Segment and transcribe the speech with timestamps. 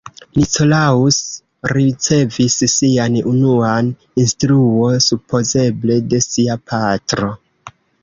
[0.37, 1.19] Nicolaus
[1.73, 3.93] ricevis sian unuan
[4.25, 7.35] instruo supozeble de sia patro.